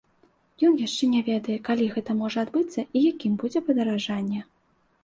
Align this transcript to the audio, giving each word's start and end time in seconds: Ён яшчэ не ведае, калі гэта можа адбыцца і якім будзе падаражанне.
Ён 0.69 0.79
яшчэ 0.83 1.09
не 1.13 1.21
ведае, 1.27 1.57
калі 1.67 1.91
гэта 1.99 2.17
можа 2.25 2.37
адбыцца 2.45 2.87
і 2.97 3.07
якім 3.11 3.33
будзе 3.45 3.59
падаражанне. 3.71 4.41